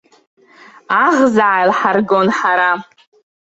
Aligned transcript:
Аӷзаа 1.05 1.55
аилҳаргон 1.57 2.27
ҳара. 2.37 2.71